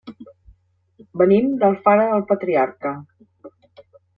[1.21, 2.95] Venim d'Alfara del Patriarca.